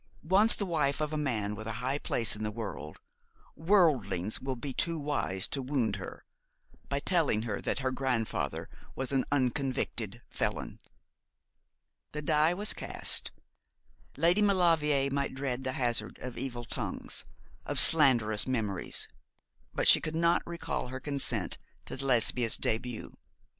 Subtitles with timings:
[0.23, 2.97] Once the wife of a man with a high place in the world,
[3.55, 6.25] worldlings will be too wise to wound her
[6.89, 10.79] by telling her that her grandfather was an unconvicted felon.'
[12.13, 13.29] The die was cast.
[14.17, 17.23] Lady Maulevrier might dread the hazard of evil tongues,
[17.63, 19.07] of slanderous memories;
[19.71, 23.13] but she could not recall her consent to Lesbia's début.